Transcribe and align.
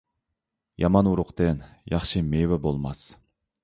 يامان 0.85 1.11
ئۇرۇقتىن 1.13 1.63
ياخشى 1.97 2.27
مېۋە 2.35 2.63
بولماس. 2.69 3.09